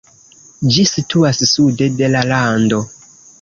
[0.75, 2.81] Ĝi situas sude de la lando.